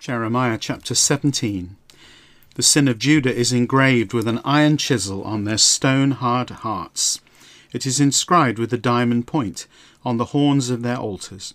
[0.00, 1.76] Jeremiah chapter 17.
[2.54, 7.20] The sin of Judah is engraved with an iron chisel on their stone hard hearts.
[7.74, 9.66] It is inscribed with a diamond point
[10.02, 11.52] on the horns of their altars.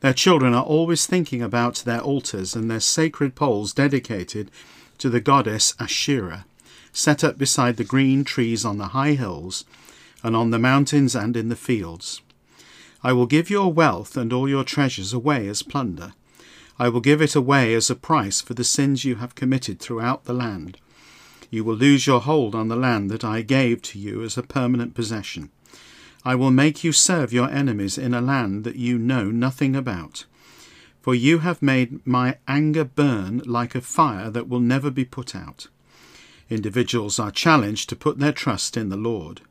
[0.00, 4.50] Their children are always thinking about their altars and their sacred poles dedicated
[4.98, 6.44] to the goddess Asherah,
[6.92, 9.64] set up beside the green trees on the high hills
[10.22, 12.20] and on the mountains and in the fields.
[13.02, 16.12] I will give your wealth and all your treasures away as plunder
[16.80, 20.24] I will give it away as a price for the sins you have committed throughout
[20.24, 20.78] the land.
[21.50, 24.42] You will lose your hold on the land that I gave to you as a
[24.42, 25.50] permanent possession.
[26.24, 30.24] I will make you serve your enemies in a land that you know nothing about.
[31.02, 35.36] For you have made my anger burn like a fire that will never be put
[35.36, 35.66] out.
[36.48, 39.42] Individuals are challenged to put their trust in the Lord.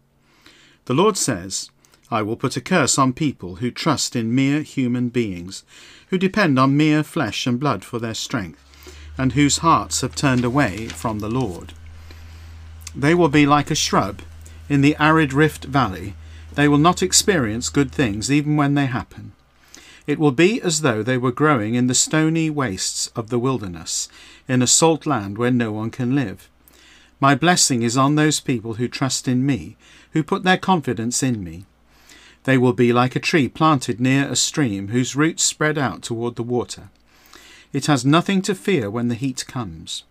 [0.86, 1.70] The Lord says,
[2.12, 5.64] I will put a curse on people who trust in mere human beings,
[6.08, 8.64] who depend on mere flesh and blood for their strength,
[9.18, 11.74] and whose hearts have turned away from the Lord.
[12.96, 14.22] They will be like a shrub
[14.70, 16.16] in the arid rift valley.
[16.56, 19.34] They will not experience good things even when they happen.
[20.08, 24.10] It will be as though they were growing in the stony wastes of the wilderness,
[24.48, 26.50] in a salt land where no one can live.
[27.20, 29.78] My blessing is on those people who trust in me,
[30.14, 31.66] who put their confidence in me.
[32.44, 36.36] They will be like a tree planted near a stream whose roots spread out toward
[36.36, 36.90] the water.
[37.74, 40.04] It has nothing to fear when the heat comes.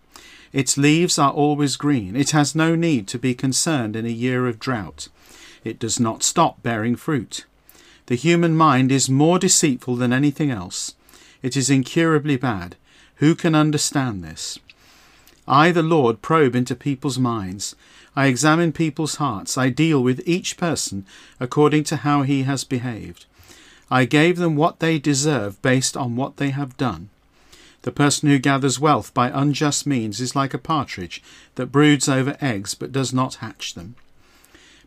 [0.53, 2.15] Its leaves are always green.
[2.15, 5.09] It has no need to be concerned in a year of drought.
[5.63, 7.45] It does not stop bearing fruit.
[8.07, 10.95] The human mind is more deceitful than anything else.
[11.43, 12.75] It is incurably bad.
[13.17, 14.57] Who can understand this?
[15.49, 17.75] I, the Lord, probe into people's minds.
[18.15, 19.57] I examine people's hearts.
[19.57, 21.07] I deal with each person
[21.39, 23.25] according to how he has behaved.
[23.89, 27.09] I gave them what they deserve based on what they have done.
[27.81, 31.23] The person who gathers wealth by unjust means is like a partridge
[31.55, 33.95] that broods over eggs but does not hatch them.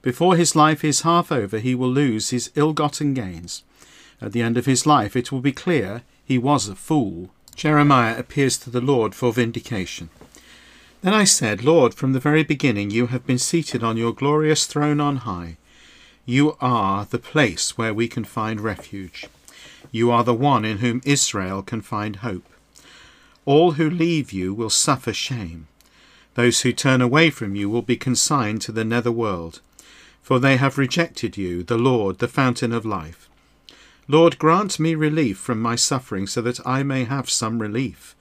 [0.00, 3.64] Before his life is half over, he will lose his ill gotten gains.
[4.20, 7.30] At the end of his life, it will be clear he was a fool.
[7.56, 10.08] Jeremiah appears to the Lord for vindication.
[11.02, 14.66] Then I said, Lord, from the very beginning you have been seated on your glorious
[14.66, 15.56] throne on high.
[16.24, 19.26] You are the place where we can find refuge.
[19.90, 22.46] You are the one in whom Israel can find hope.
[23.44, 25.66] All who leave you will suffer shame.
[26.34, 29.60] Those who turn away from you will be consigned to the nether world,
[30.22, 33.28] for they have rejected you, the Lord, the fountain of life.
[34.06, 38.14] Lord, grant me relief from my suffering, so that I may have some relief.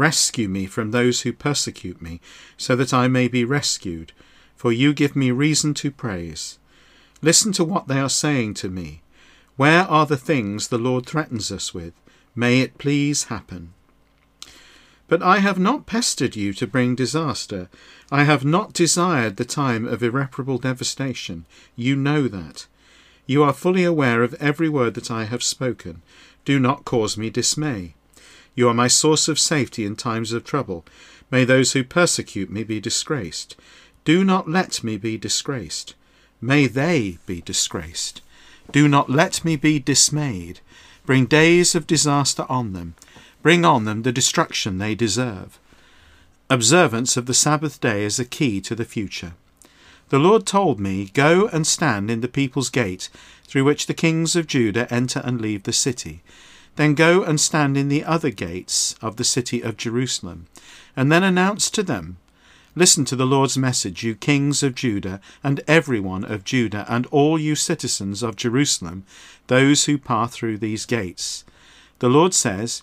[0.00, 2.22] Rescue me from those who persecute me,
[2.56, 4.12] so that I may be rescued,
[4.56, 6.58] for you give me reason to praise.
[7.20, 9.02] Listen to what they are saying to me.
[9.58, 11.92] Where are the things the Lord threatens us with?
[12.34, 13.74] May it please happen.
[15.06, 17.68] But I have not pestered you to bring disaster.
[18.10, 21.44] I have not desired the time of irreparable devastation.
[21.76, 22.66] You know that.
[23.26, 26.00] You are fully aware of every word that I have spoken.
[26.46, 27.96] Do not cause me dismay.
[28.60, 30.84] You are my source of safety in times of trouble.
[31.30, 33.56] May those who persecute me be disgraced.
[34.04, 35.94] Do not let me be disgraced.
[36.42, 38.20] May they be disgraced.
[38.70, 40.60] Do not let me be dismayed.
[41.06, 42.96] Bring days of disaster on them.
[43.40, 45.58] Bring on them the destruction they deserve.
[46.50, 49.32] Observance of the Sabbath day is a key to the future.
[50.10, 53.08] The Lord told me, Go and stand in the people's gate,
[53.48, 56.20] through which the kings of Judah enter and leave the city.
[56.76, 60.46] Then go and stand in the other gates of the city of Jerusalem,
[60.96, 62.18] and then announce to them,
[62.76, 67.04] Listen to the Lord's message, you kings of Judah, and every one of Judah, and
[67.06, 69.04] all you citizens of Jerusalem,
[69.48, 71.44] those who pass through these gates.
[71.98, 72.82] The Lord says,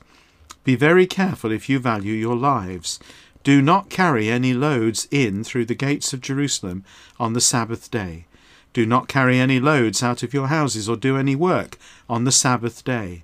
[0.65, 2.99] Be very careful if you value your lives.
[3.45, 6.83] Do not carry any loads in through the gates of Jerusalem
[7.17, 8.25] on the Sabbath day.
[8.73, 11.77] Do not carry any loads out of your houses or do any work
[12.09, 13.23] on the Sabbath day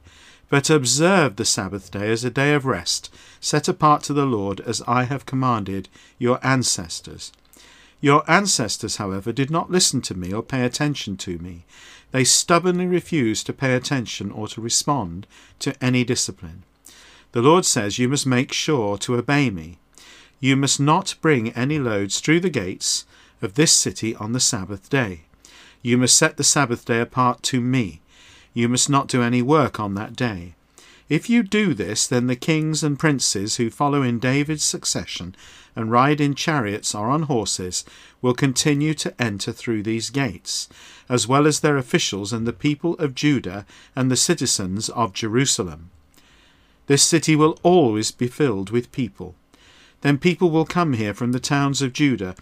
[0.54, 4.60] but observe the Sabbath day as a day of rest, set apart to the Lord,
[4.60, 5.90] as I have commanded
[6.20, 7.32] your ancestors.
[8.02, 11.66] Your ancestors, however, did not listen to me or pay attention to me.
[12.12, 15.26] They stubbornly refused to pay attention or to respond
[15.58, 16.62] to any discipline.
[17.32, 19.80] The Lord says, You must make sure to obey me.
[20.40, 23.06] You must not bring any loads through the gates
[23.42, 25.22] of this city on the Sabbath day.
[25.82, 28.02] You must set the Sabbath day apart to me.
[28.54, 30.54] You must not do any work on that day.
[31.10, 35.36] If you do this, then the kings and princes who follow in David's succession
[35.76, 37.84] and ride in chariots or on horses
[38.22, 40.70] will continue to enter through these gates,
[41.10, 43.66] as well as their officials and the people of Judah
[43.96, 45.90] and the citizens of Jerusalem.
[46.88, 49.36] This city will always be filled with people.
[50.02, 52.36] Then people will come here from the towns of Judah,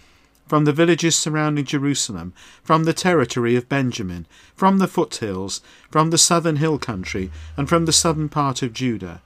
[0.51, 6.17] from the villages surrounding Jerusalem, from the territory of Benjamin, from the foothills, from the
[6.17, 9.21] southern hill country, and from the southern part of Judah.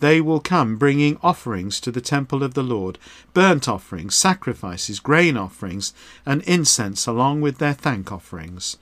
[0.00, 2.98] They will come bringing offerings to the temple of the Lord,
[3.32, 5.94] burnt offerings, sacrifices, grain offerings,
[6.26, 8.76] and incense along with their thank offerings.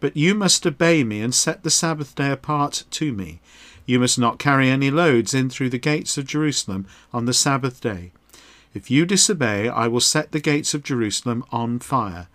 [0.00, 3.40] But you must obey me and set the Sabbath day apart to me.
[3.86, 7.80] You must not carry any loads in through the gates of Jerusalem on the Sabbath
[7.80, 8.10] day.
[8.74, 12.28] If you disobey, I will set the gates of Jerusalem on fire.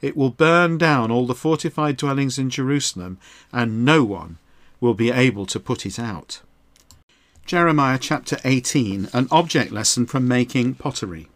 [0.00, 3.18] It will burn down all the fortified dwellings in Jerusalem,
[3.52, 4.38] and no one
[4.80, 6.42] will be able to put it out.
[7.46, 11.28] Jeremiah chapter 18, an object lesson from making pottery.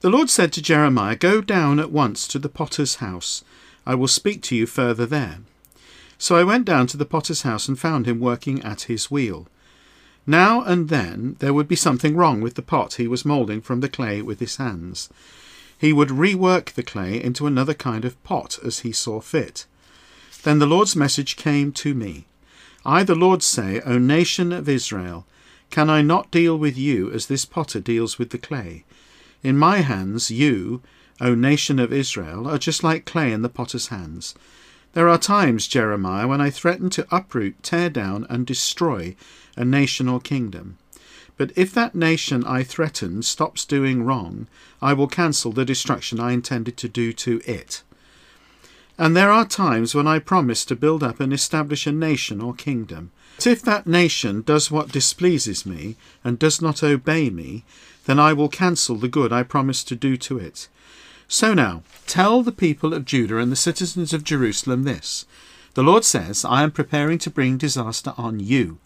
[0.00, 3.42] The Lord said to Jeremiah, Go down at once to the potter's house.
[3.84, 5.38] I will speak to you further there.
[6.18, 9.48] So I went down to the potter's house and found him working at his wheel.
[10.26, 13.80] Now and then there would be something wrong with the pot he was moulding from
[13.80, 15.10] the clay with his hands.
[15.78, 19.66] He would rework the clay into another kind of pot as he saw fit.
[20.42, 22.26] Then the Lord's message came to me.
[22.86, 25.26] I, the Lord, say, O nation of Israel,
[25.70, 28.84] can I not deal with you as this potter deals with the clay?
[29.42, 30.82] In my hands, you,
[31.20, 34.34] O nation of Israel, are just like clay in the potter's hands.
[34.94, 39.16] There are times, Jeremiah, when I threaten to uproot, tear down, and destroy
[39.56, 40.78] a nation or kingdom.
[41.36, 44.46] But if that nation I threaten stops doing wrong,
[44.80, 47.82] I will cancel the destruction I intended to do to it.
[48.96, 52.54] And there are times when I promise to build up and establish a nation or
[52.54, 53.10] kingdom.
[53.36, 57.64] But if that nation does what displeases me and does not obey me,
[58.04, 60.68] then I will cancel the good I promised to do to it.
[61.28, 65.26] So now, tell the people of Judah and the citizens of Jerusalem this
[65.74, 68.78] The Lord says, I am preparing to bring disaster on you.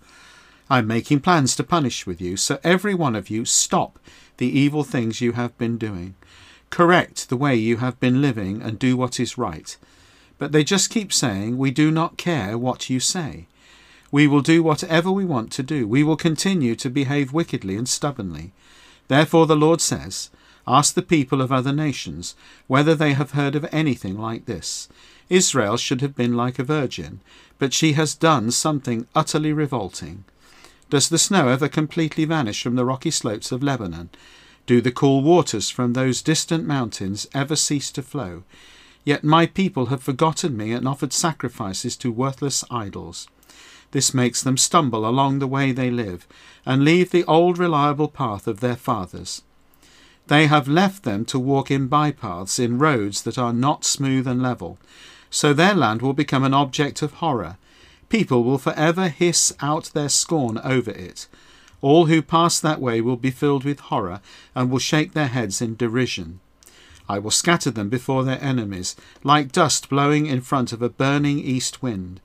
[0.70, 3.98] I am making plans to punish with you, so every one of you stop
[4.36, 6.14] the evil things you have been doing.
[6.70, 9.76] Correct the way you have been living and do what is right.
[10.38, 13.46] But they just keep saying, We do not care what you say.
[14.10, 15.86] We will do whatever we want to do.
[15.86, 18.52] We will continue to behave wickedly and stubbornly.
[19.08, 20.30] Therefore, the Lord says,
[20.70, 22.36] Ask the people of other nations
[22.66, 24.86] whether they have heard of anything like this.
[25.30, 27.20] Israel should have been like a virgin,
[27.58, 30.24] but she has done something utterly revolting.
[30.90, 34.10] Does the snow ever completely vanish from the rocky slopes of Lebanon?
[34.66, 38.42] Do the cool waters from those distant mountains ever cease to flow?
[39.04, 43.26] Yet my people have forgotten me and offered sacrifices to worthless idols.
[43.92, 46.28] This makes them stumble along the way they live,
[46.66, 49.40] and leave the old reliable path of their fathers.
[50.28, 54.42] They have left them to walk in bypaths in roads that are not smooth and
[54.42, 54.78] level,
[55.30, 57.56] so their land will become an object of horror.
[58.10, 61.28] People will forever hiss out their scorn over it.
[61.80, 64.20] All who pass that way will be filled with horror
[64.54, 66.40] and will shake their heads in derision.
[67.08, 71.38] I will scatter them before their enemies, like dust blowing in front of a burning
[71.38, 72.20] east wind.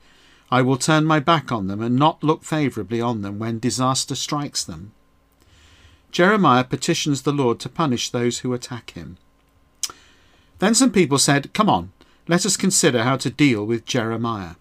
[0.52, 4.16] I will turn my back on them and not look favourably on them when disaster
[4.16, 4.92] strikes them.
[6.14, 9.18] Jeremiah petitions the Lord to punish those who attack him.
[10.60, 11.92] Then some people said, Come on,
[12.30, 14.56] let us consider how to deal with Jeremiah.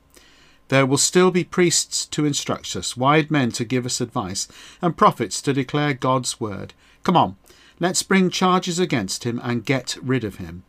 [0.67, 4.49] There will still be priests to instruct us, wise men to give us advice,
[4.81, 6.75] and prophets to declare God's word.
[7.05, 7.37] Come on,
[7.83, 10.63] Let's bring charges against him and get rid of him.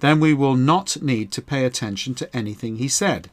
[0.00, 3.30] Then we will not need to pay attention to anything he said.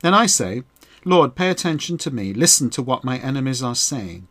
[0.00, 0.64] Then I say,
[1.06, 2.34] Lord, pay attention to me.
[2.34, 4.28] Listen to what my enemies are saying.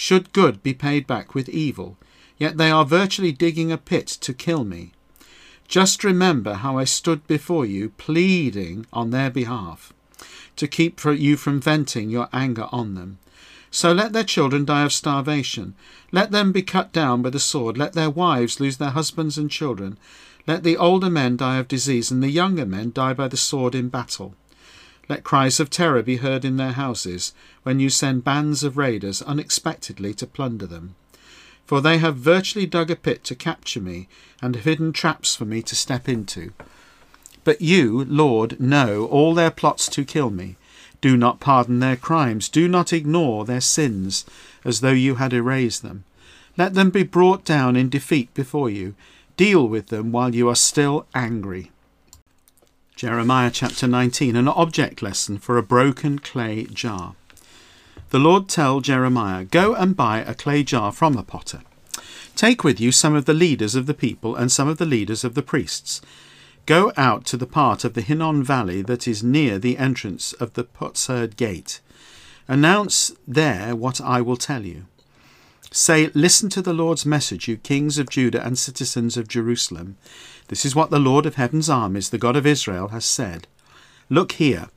[0.00, 1.98] Should good be paid back with evil?
[2.38, 4.92] Yet they are virtually digging a pit to kill me.
[5.66, 9.92] Just remember how I stood before you, pleading on their behalf,
[10.54, 13.18] to keep you from venting your anger on them.
[13.72, 15.74] So let their children die of starvation.
[16.12, 17.76] Let them be cut down by the sword.
[17.76, 19.98] Let their wives lose their husbands and children.
[20.46, 23.74] Let the older men die of disease, and the younger men die by the sword
[23.74, 24.36] in battle.
[25.08, 29.22] Let cries of terror be heard in their houses when you send bands of raiders
[29.22, 30.94] unexpectedly to plunder them.
[31.66, 34.08] For they have virtually dug a pit to capture me,
[34.42, 36.52] and have hidden traps for me to step into.
[37.44, 40.56] But you, Lord, know all their plots to kill me.
[41.00, 42.48] Do not pardon their crimes.
[42.48, 44.24] Do not ignore their sins
[44.64, 46.04] as though you had erased them.
[46.56, 48.94] Let them be brought down in defeat before you.
[49.36, 51.70] Deal with them while you are still angry.
[52.98, 57.14] Jeremiah chapter 19 An object lesson for a broken clay jar.
[58.10, 61.62] The Lord tell Jeremiah, Go and buy a clay jar from a potter.
[62.34, 65.22] Take with you some of the leaders of the people and some of the leaders
[65.22, 66.00] of the priests
[66.66, 70.54] Go out to the part of the Hinnom valley that is near the entrance of
[70.54, 71.80] the Potsherd gate.
[72.48, 74.86] Announce there what I will tell you.
[75.70, 79.98] Say, Listen to the Lord's message, you kings of Judah and citizens of Jerusalem.
[80.48, 83.46] This is what the Lord of heaven's armies, the God of Israel, has said.
[84.10, 84.68] Look here,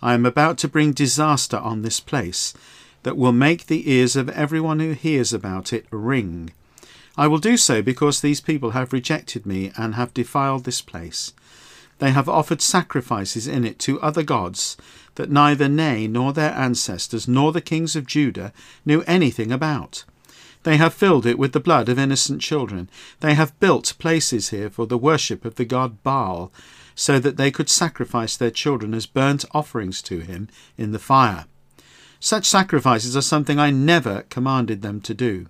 [0.00, 2.54] I am about to bring disaster on this place
[3.02, 6.50] that will make the ears of everyone who hears about it ring.
[7.16, 11.32] I will do so because these people have rejected me and have defiled this place.
[11.98, 14.76] They have offered sacrifices in it to other gods
[15.14, 18.52] that neither they nor their ancestors nor the kings of Judah
[18.84, 20.04] knew anything about.
[20.66, 22.90] They have filled it with the blood of innocent children.
[23.20, 26.50] They have built places here for the worship of the god Baal,
[26.96, 31.44] so that they could sacrifice their children as burnt offerings to him in the fire.
[32.18, 35.46] Such sacrifices are something I never commanded them to do.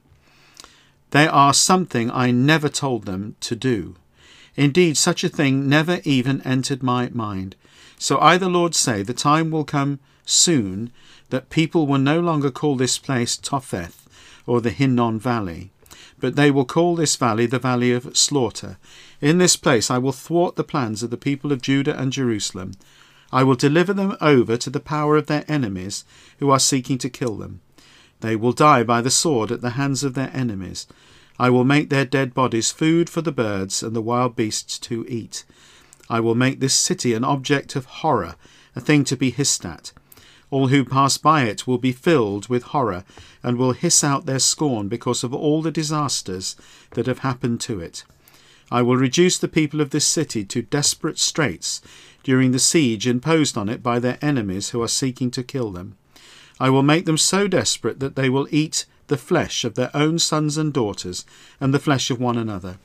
[1.12, 3.96] They are something I never told them to do.
[4.54, 7.56] Indeed, such a thing never even entered my mind.
[7.98, 10.90] So I, the Lord, say, the time will come soon
[11.30, 14.05] that people will no longer call this place Topheth
[14.46, 15.70] or the Hinnom Valley,
[16.18, 18.78] but they will call this valley the Valley of Slaughter.
[19.20, 22.72] In this place I will thwart the plans of the people of Judah and Jerusalem.
[23.32, 26.04] I will deliver them over to the power of their enemies
[26.38, 27.60] who are seeking to kill them.
[28.20, 30.86] They will die by the sword at the hands of their enemies.
[31.38, 35.04] I will make their dead bodies food for the birds and the wild beasts to
[35.06, 35.44] eat.
[36.08, 38.36] I will make this city an object of horror,
[38.74, 39.92] a thing to be hissed at.
[40.50, 43.04] All who pass by it will be filled with horror
[43.42, 46.56] and will hiss out their scorn because of all the disasters
[46.92, 48.04] that have happened to it.
[48.70, 51.80] I will reduce the people of this city to desperate straits
[52.22, 55.96] during the siege imposed on it by their enemies who are seeking to kill them.
[56.58, 60.18] I will make them so desperate that they will eat the flesh of their own
[60.18, 61.24] sons and daughters,
[61.60, 62.78] and the flesh of one another.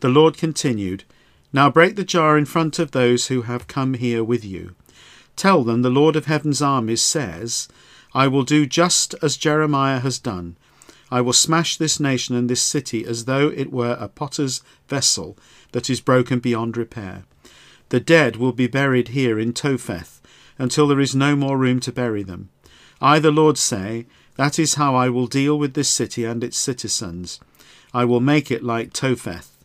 [0.00, 1.04] The Lord continued,
[1.52, 4.74] Now break the jar in front of those who have come here with you.
[5.38, 7.68] Tell them the Lord of heaven's armies says,
[8.12, 10.56] I will do just as Jeremiah has done.
[11.12, 15.38] I will smash this nation and this city as though it were a potter's vessel
[15.70, 17.22] that is broken beyond repair.
[17.90, 20.20] The dead will be buried here in Topheth
[20.58, 22.48] until there is no more room to bury them.
[23.00, 26.58] I, the Lord, say, that is how I will deal with this city and its
[26.58, 27.38] citizens.
[27.94, 29.56] I will make it like Topheth.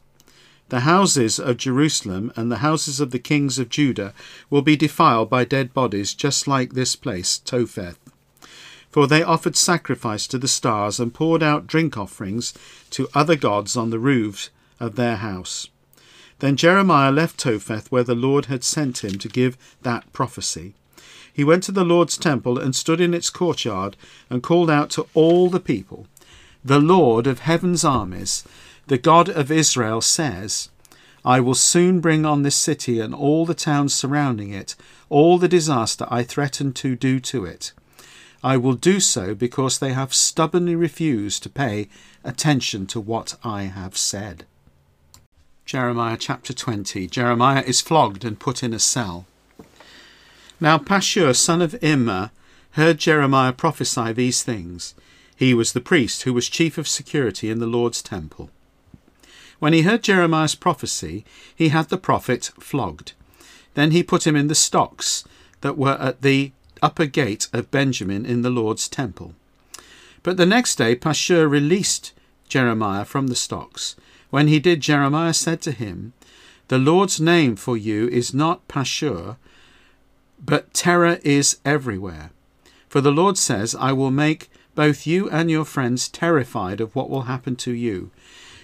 [0.74, 4.12] The houses of Jerusalem and the houses of the kings of Judah
[4.50, 8.00] will be defiled by dead bodies, just like this place, Topheth.
[8.90, 12.56] For they offered sacrifice to the stars and poured out drink offerings
[12.90, 14.50] to other gods on the roofs
[14.80, 15.68] of their house.
[16.40, 20.74] Then Jeremiah left Topheth, where the Lord had sent him to give that prophecy.
[21.32, 23.96] He went to the Lord's temple and stood in its courtyard
[24.28, 26.08] and called out to all the people
[26.66, 28.44] The Lord of heaven's armies,
[28.88, 30.70] the God of Israel, says,
[31.26, 34.76] I will soon bring on this city and all the towns surrounding it
[35.14, 37.72] all the disaster I threatened to do to it.
[38.44, 41.88] I will do so because they have stubbornly refused to pay
[42.24, 44.46] attention to what I have said.
[45.66, 49.28] Jeremiah chapter 20 Jeremiah is flogged and put in a cell.
[50.60, 52.32] Now Pashur, son of Immer,
[52.72, 54.96] heard Jeremiah prophesy these things.
[55.36, 58.50] He was the priest who was chief of security in the Lord's temple.
[59.64, 61.24] When he heard Jeremiah's prophecy,
[61.56, 63.14] he had the prophet flogged.
[63.76, 65.24] Then he put him in the stocks
[65.62, 66.52] that were at the
[66.82, 69.36] upper gate of Benjamin in the Lord's temple.
[70.22, 72.12] But the next day Pashur released
[72.50, 73.96] Jeremiah from the stocks.
[74.32, 76.12] When he did, Jeremiah said to him,
[76.68, 79.38] The Lord's name for you is not Pashur,
[80.44, 82.32] but terror is everywhere.
[82.90, 87.10] For the Lord says, I will make both you and your friends terrified of what
[87.10, 88.12] will happen to you.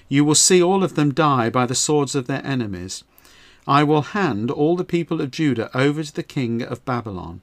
[0.09, 3.05] You will see all of them die by the swords of their enemies.
[3.67, 7.39] I will hand all the people of Judah over to the king of Babylon.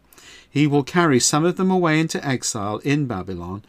[0.51, 3.63] He will carry some of them away into exile in Babylon,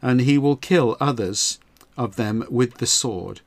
[0.00, 1.58] and he will kill others
[1.96, 3.40] of them with the sword.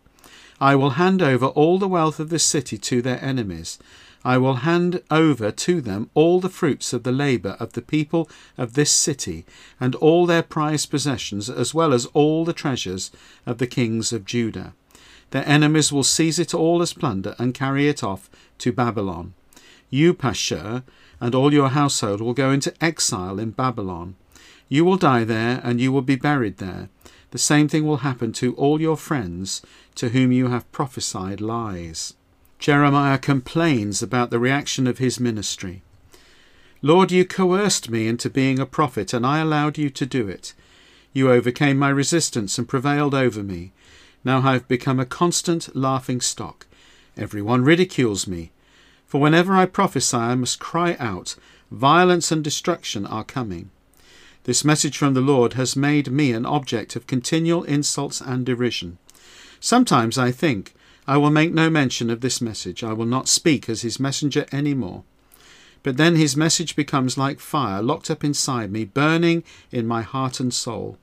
[0.60, 3.80] I will hand over all the wealth of this city to their enemies,
[4.28, 8.30] I will hand over to them all the fruits of the labour of the people
[8.58, 9.46] of this city,
[9.80, 13.10] and all their prized possessions, as well as all the treasures
[13.46, 14.74] of the kings of Judah.
[15.32, 18.30] Their enemies will seize it all as plunder and carry it off
[18.60, 19.34] to Babylon.
[19.90, 20.84] You, Pashur,
[21.20, 24.16] and all your household will go into exile in Babylon.
[24.70, 26.90] You will die there, and you will be buried there.
[27.32, 29.62] The same thing will happen to all your friends
[29.96, 32.14] to whom you have prophesied lies.
[32.60, 35.84] Jeremiah complains about the reaction of his ministry.
[36.82, 40.54] Lord, you coerced me into being a prophet, and I allowed you to do it.
[41.14, 43.72] You overcame my resistance and prevailed over me.
[44.28, 46.68] Now I have become a constant laughing stock.
[47.16, 48.52] Everyone ridicules me.
[49.06, 51.38] For whenever I prophesy, I must cry out,
[51.72, 53.70] Violence and destruction are coming.
[54.44, 58.98] This message from the Lord has made me an object of continual insults and derision.
[59.62, 60.74] Sometimes I think,
[61.08, 62.84] I will make no mention of this message.
[62.84, 65.06] I will not speak as his messenger any more.
[65.84, 70.42] But then his message becomes like fire locked up inside me, burning in my heart
[70.42, 70.98] and soul.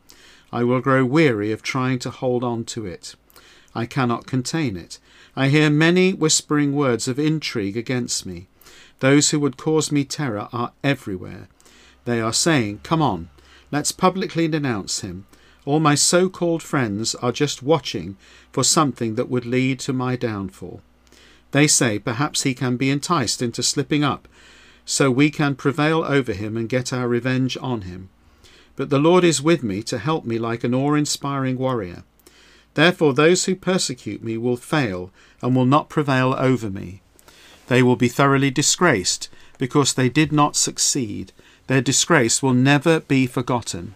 [0.55, 3.17] I will grow weary of trying to hold on to it.
[3.75, 5.01] I cannot contain it.
[5.35, 8.47] I hear many whispering words of intrigue against me.
[9.01, 11.49] Those who would cause me terror are everywhere.
[12.05, 13.31] They are saying, Come on,
[13.73, 15.27] let's publicly denounce him.
[15.65, 18.17] All my so called friends are just watching
[18.53, 20.83] for something that would lead to my downfall.
[21.51, 24.29] They say perhaps he can be enticed into slipping up,
[24.85, 28.11] so we can prevail over him and get our revenge on him.
[28.77, 32.03] But the Lord is with me to help me like an awe inspiring warrior.
[32.75, 37.01] Therefore, those who persecute me will fail and will not prevail over me.
[37.69, 39.29] They will be thoroughly disgraced
[39.59, 41.33] because they did not succeed.
[41.69, 43.95] Their disgrace will never be forgotten.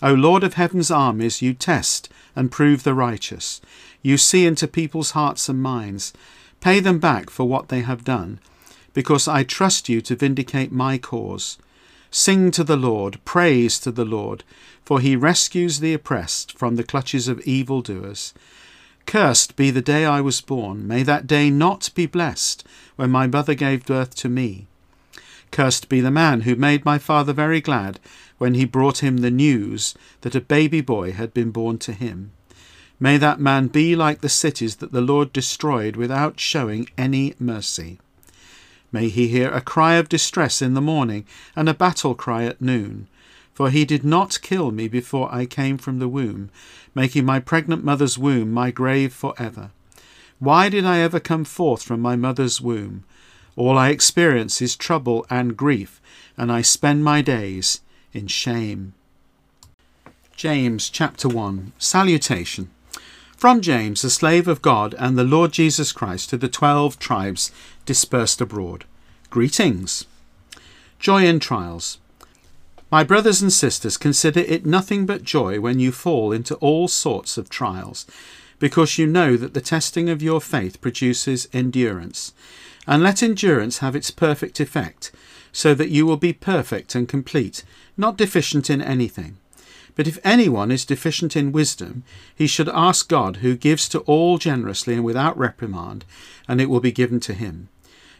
[0.00, 3.60] O Lord of heaven's armies, you test and prove the righteous.
[4.00, 6.12] You see into people's hearts and minds.
[6.60, 8.38] Pay them back for what they have done,
[8.94, 11.58] because I trust you to vindicate my cause.
[12.10, 14.42] Sing to the Lord, praise to the Lord,
[14.84, 18.32] for he rescues the oppressed from the clutches of evildoers.
[19.06, 20.86] Cursed be the day I was born.
[20.86, 24.66] May that day not be blessed when my mother gave birth to me.
[25.50, 28.00] Cursed be the man who made my father very glad
[28.38, 32.32] when he brought him the news that a baby boy had been born to him.
[33.00, 38.00] May that man be like the cities that the Lord destroyed without showing any mercy.
[38.90, 42.60] May he hear a cry of distress in the morning and a battle cry at
[42.60, 43.08] noon.
[43.52, 46.50] For he did not kill me before I came from the womb,
[46.94, 49.70] making my pregnant mother's womb my grave for ever.
[50.38, 53.04] Why did I ever come forth from my mother's womb?
[53.56, 56.00] All I experience is trouble and grief,
[56.36, 57.80] and I spend my days
[58.12, 58.94] in shame.
[60.36, 62.70] James chapter 1 Salutation.
[63.36, 67.50] From James, a slave of God and the Lord Jesus Christ, to the twelve tribes
[67.84, 68.84] dispersed abroad.
[69.30, 70.06] Greetings.
[70.98, 71.98] Joy in trials.
[72.90, 77.36] My brothers and sisters, consider it nothing but joy when you fall into all sorts
[77.36, 78.06] of trials,
[78.58, 82.32] because you know that the testing of your faith produces endurance.
[82.86, 85.12] And let endurance have its perfect effect,
[85.52, 87.64] so that you will be perfect and complete,
[87.98, 89.36] not deficient in anything.
[89.94, 92.02] But if anyone is deficient in wisdom,
[92.34, 96.06] he should ask God, who gives to all generously and without reprimand,
[96.48, 97.68] and it will be given to him.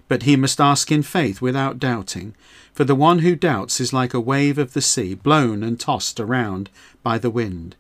[0.09, 2.35] But he must ask in faith without doubting,
[2.73, 6.19] for the one who doubts is like a wave of the sea, blown and tossed
[6.19, 6.71] around
[7.03, 7.77] by the wind.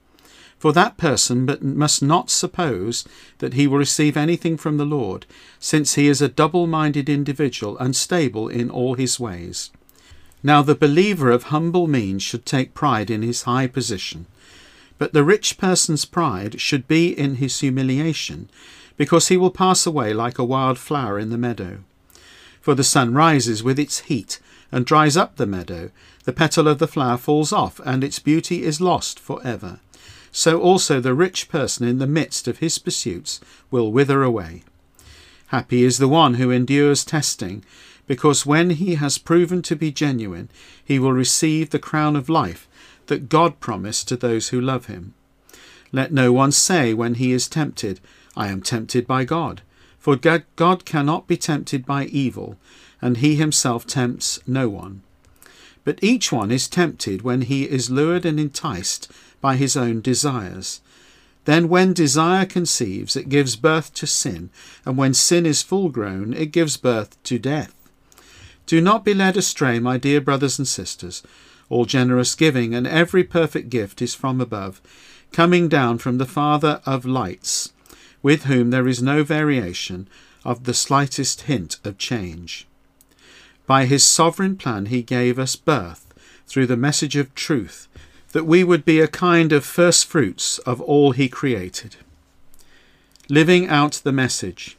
[0.58, 3.06] For that person but must not suppose
[3.38, 5.24] that he will receive anything from the Lord,
[5.60, 9.70] since he is a double minded individual, unstable in all his ways.
[10.42, 14.26] Now the believer of humble means should take pride in his high position,
[14.98, 18.50] but the rich person's pride should be in his humiliation,
[18.96, 21.78] because he will pass away like a wild flower in the meadow.
[22.68, 25.90] For the sun rises with its heat and dries up the meadow,
[26.24, 29.80] the petal of the flower falls off, and its beauty is lost for ever
[30.30, 34.62] so also the rich person in the midst of his pursuits will wither away.
[35.46, 37.64] Happy is the one who endures testing,
[38.06, 40.50] because when he has proven to be genuine,
[40.84, 42.68] he will receive the crown of life
[43.06, 45.14] that God promised to those who love him.
[45.90, 48.00] Let no one say when he is tempted,
[48.36, 49.62] I am tempted by God.
[50.08, 52.56] For God cannot be tempted by evil,
[53.02, 55.02] and he himself tempts no one.
[55.84, 60.80] But each one is tempted when he is lured and enticed by his own desires.
[61.44, 64.48] Then, when desire conceives, it gives birth to sin,
[64.86, 67.74] and when sin is full grown, it gives birth to death.
[68.64, 71.22] Do not be led astray, my dear brothers and sisters.
[71.68, 74.80] All generous giving and every perfect gift is from above,
[75.32, 77.74] coming down from the Father of lights,
[78.22, 80.08] with whom there is no variation
[80.44, 82.66] of the slightest hint of change.
[83.66, 86.06] By his sovereign plan, he gave us birth
[86.46, 87.88] through the message of truth
[88.32, 91.96] that we would be a kind of first fruits of all He created.
[93.28, 94.76] Living out the message.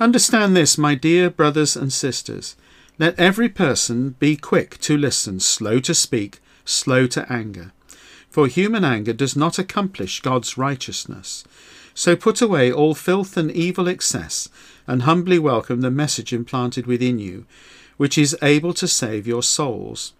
[0.00, 2.56] Understand this, my dear brothers and sisters.
[2.98, 7.72] Let every person be quick to listen, slow to speak, slow to anger.
[8.30, 11.44] For human anger does not accomplish God's righteousness.
[11.94, 14.48] So put away all filth and evil excess,
[14.86, 17.46] and humbly welcome the message implanted within you,
[17.96, 20.12] which is able to save your souls.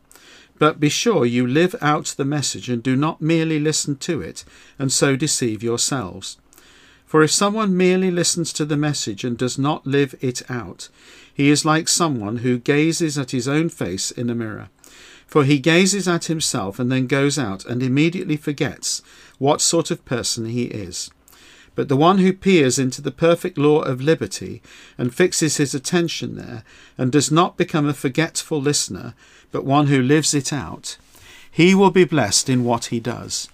[0.59, 4.45] But be sure you live out the message and do not merely listen to it
[4.79, 6.39] and so deceive yourselves.
[7.05, 10.89] For if someone merely listens to the message and does not live it out,
[11.33, 14.69] he is like someone who gazes at his own face in a mirror.
[15.27, 19.03] For he gazes at himself and then goes out and immediately forgets
[19.39, 21.11] what sort of person he is.
[21.75, 24.63] But the one who peers into the perfect law of liberty
[24.97, 26.63] and fixes his attention there,
[26.97, 29.15] and does not become a forgetful listener,
[29.51, 30.97] but one who lives it out,
[31.51, 33.49] he will be blessed in what he does.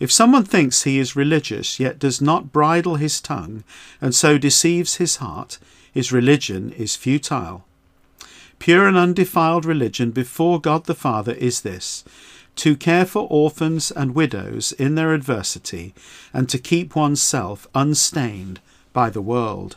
[0.00, 3.64] If someone thinks he is religious, yet does not bridle his tongue,
[4.00, 5.58] and so deceives his heart,
[5.92, 7.64] his religion is futile.
[8.58, 12.02] Pure and undefiled religion before God the Father is this
[12.56, 15.94] to care for orphans and widows in their adversity,
[16.32, 18.60] and to keep oneself unstained
[18.92, 19.76] by the world.